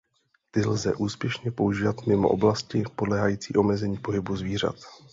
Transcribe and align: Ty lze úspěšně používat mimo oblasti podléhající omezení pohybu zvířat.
Ty 0.51 0.65
lze 0.65 0.95
úspěšně 0.95 1.51
používat 1.51 2.07
mimo 2.07 2.29
oblasti 2.29 2.83
podléhající 2.95 3.55
omezení 3.55 3.97
pohybu 3.97 4.35
zvířat. 4.35 4.75